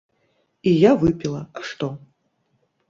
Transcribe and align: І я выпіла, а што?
І 0.71 0.73
я 0.85 0.91
выпіла, 1.03 1.41
а 1.59 1.69
што? 1.71 1.95